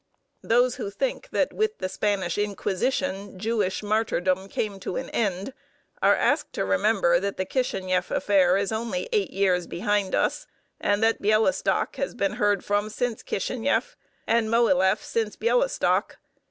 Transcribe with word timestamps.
Those 0.41 0.77
who 0.77 0.89
think 0.89 1.29
that 1.29 1.53
with 1.53 1.77
the 1.77 1.87
Spanish 1.87 2.35
Inquisition 2.39 3.37
Jewish 3.37 3.83
martyrdom 3.83 4.49
came 4.49 4.79
to 4.79 4.95
an 4.95 5.11
end 5.11 5.53
are 6.01 6.15
asked 6.15 6.53
to 6.53 6.65
remember 6.65 7.19
that 7.19 7.37
the 7.37 7.45
Kishinieff 7.45 8.09
affair 8.09 8.57
is 8.57 8.71
only 8.71 9.07
eight 9.13 9.29
years 9.29 9.67
behind 9.67 10.15
us, 10.15 10.47
and 10.79 11.03
that 11.03 11.21
Bielostock 11.21 11.97
has 11.97 12.15
been 12.15 12.37
heard 12.41 12.65
from 12.65 12.89
since 12.89 13.21
Kishinieff, 13.21 13.95
and 14.25 14.49
Mohileff 14.49 15.03
since 15.03 15.35
Bielostock. 15.35 16.17